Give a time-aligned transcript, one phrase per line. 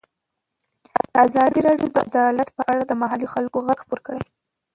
[1.25, 4.21] ازادي راډیو د عدالت په اړه د محلي خلکو غږ خپور کړی.